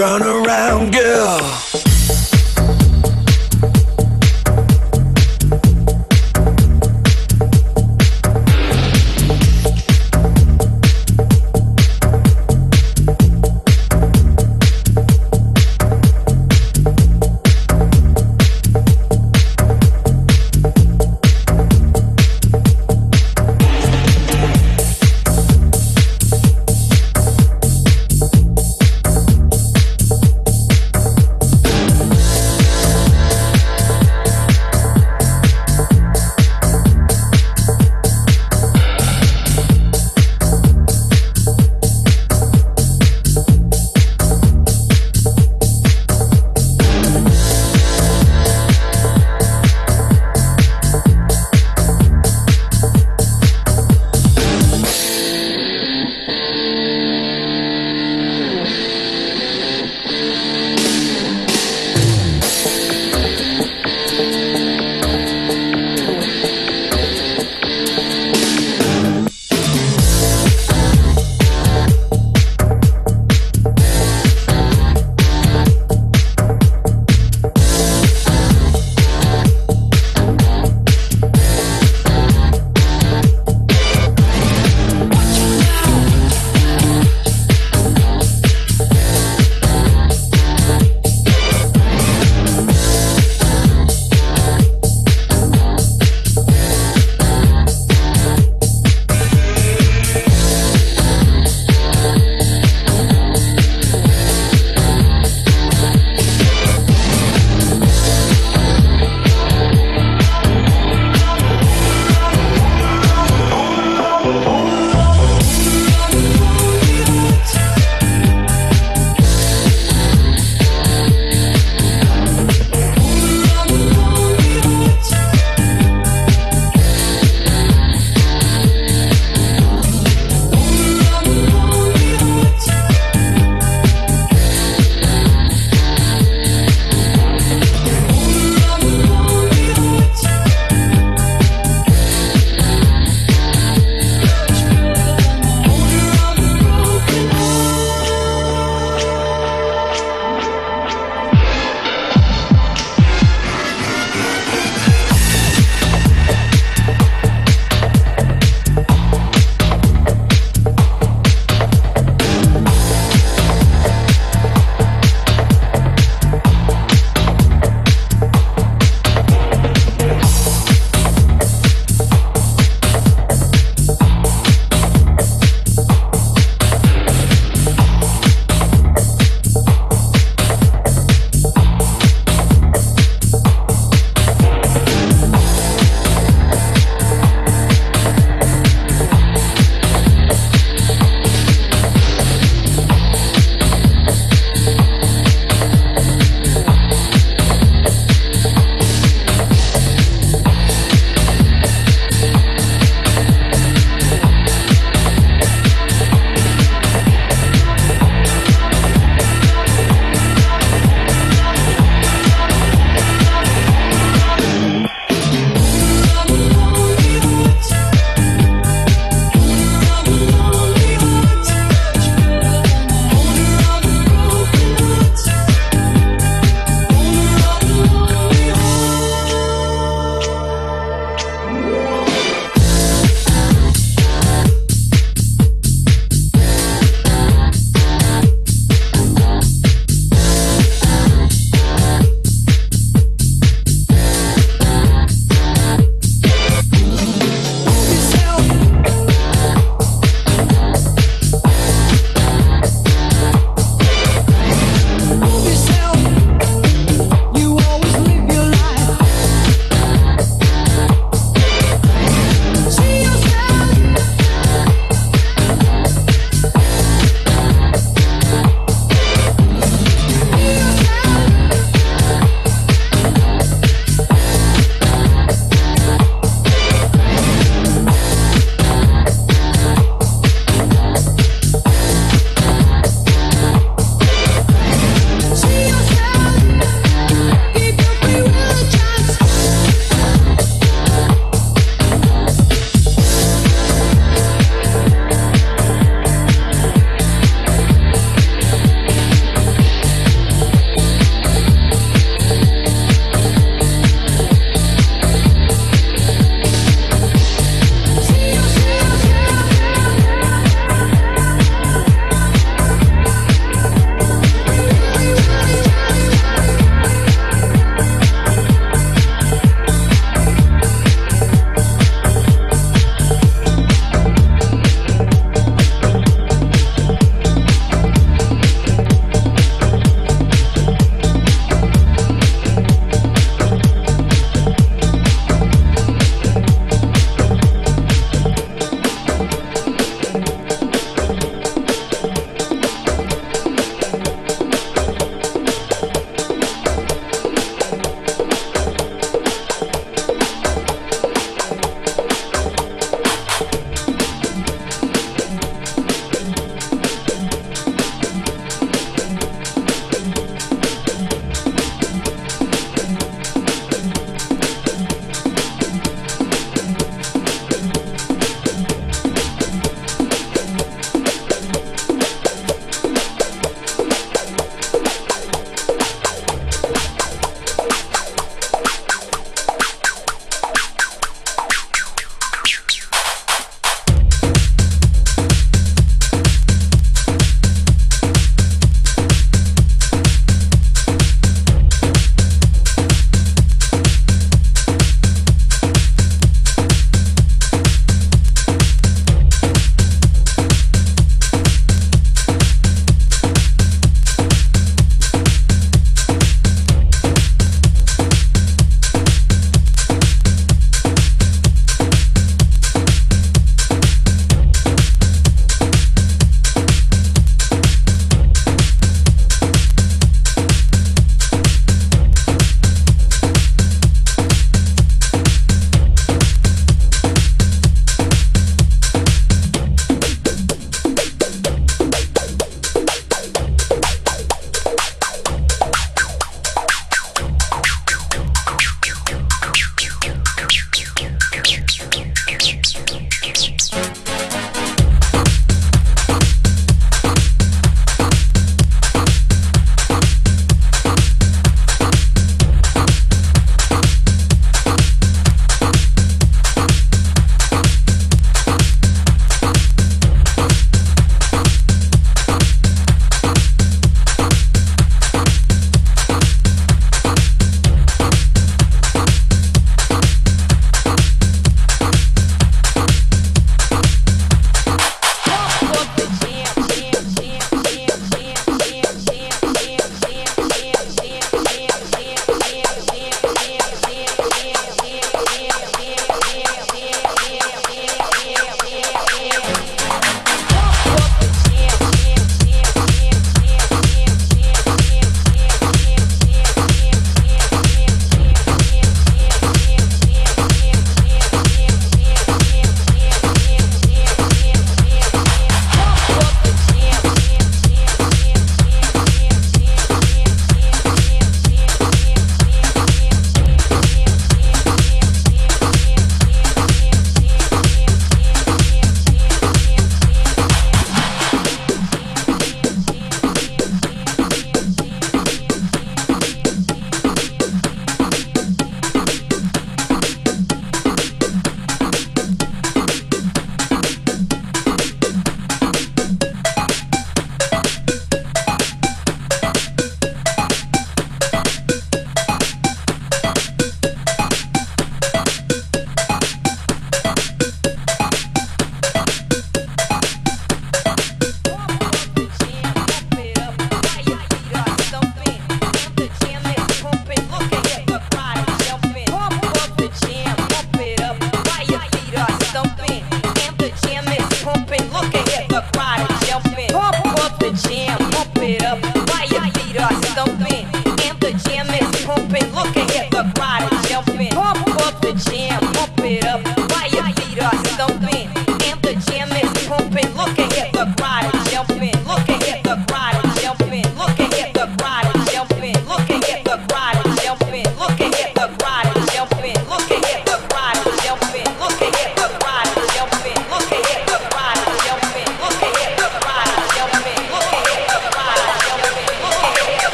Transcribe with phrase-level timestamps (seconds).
[0.00, 0.99] for a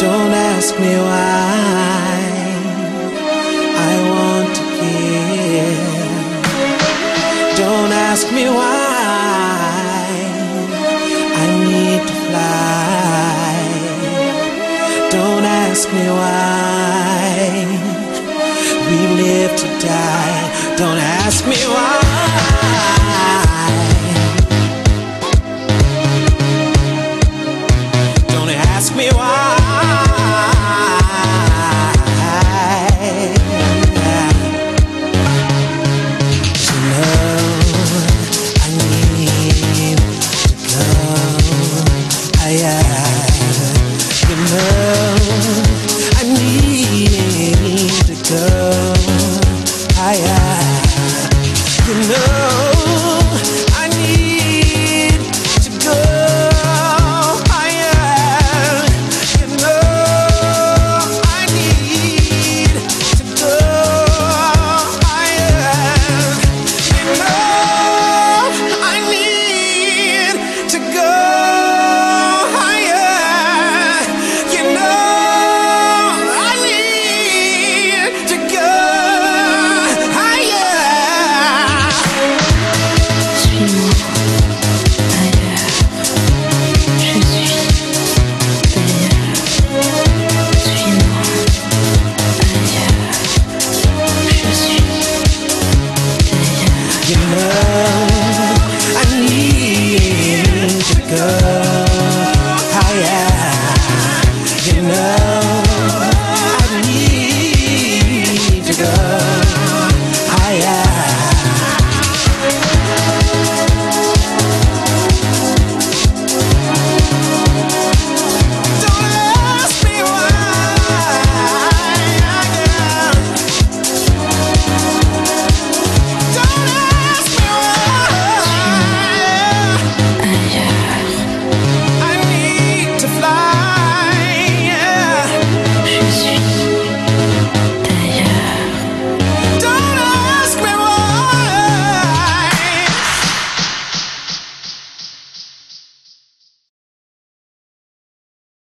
[0.00, 2.18] Don't ask me why
[3.90, 5.88] I want to give.
[7.56, 8.98] Don't ask me why
[11.42, 13.56] I need to fly.
[15.10, 16.47] Don't ask me why